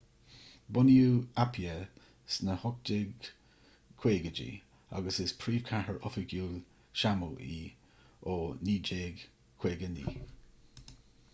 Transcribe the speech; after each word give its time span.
bunaíodh 0.75 1.25
apia 1.41 1.73
sna 2.35 2.55
1850idí 2.61 4.47
agus 5.01 5.19
is 5.25 5.33
príomhchathair 5.43 5.99
oifigiúil 6.09 6.57
shamó 7.01 7.29
í 7.57 7.59
ó 8.37 8.39
1959 8.71 10.17